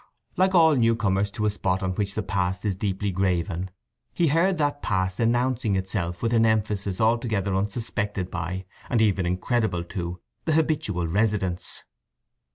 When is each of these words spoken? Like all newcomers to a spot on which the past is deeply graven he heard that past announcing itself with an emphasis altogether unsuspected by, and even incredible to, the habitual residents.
Like 0.35 0.55
all 0.55 0.75
newcomers 0.75 1.29
to 1.29 1.45
a 1.45 1.51
spot 1.51 1.83
on 1.83 1.91
which 1.91 2.15
the 2.15 2.23
past 2.23 2.65
is 2.65 2.75
deeply 2.75 3.11
graven 3.11 3.69
he 4.11 4.29
heard 4.29 4.57
that 4.57 4.81
past 4.81 5.19
announcing 5.19 5.75
itself 5.75 6.23
with 6.23 6.33
an 6.33 6.43
emphasis 6.43 6.99
altogether 6.99 7.53
unsuspected 7.55 8.31
by, 8.31 8.65
and 8.89 8.99
even 8.99 9.27
incredible 9.27 9.83
to, 9.83 10.19
the 10.45 10.53
habitual 10.53 11.05
residents. 11.07 11.83